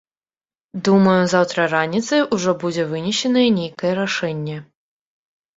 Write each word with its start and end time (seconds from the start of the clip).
Думаю, 0.87 1.21
заўтра 1.33 1.67
раніцай 1.75 2.21
ужо 2.37 2.51
будзе 2.63 2.87
вынесенае 2.95 3.47
нейкае 3.59 3.93
рашэнне. 4.03 4.57